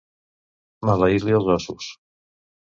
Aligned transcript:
Maleir-li 0.89 1.37
els 1.43 1.53
ossos. 1.59 1.93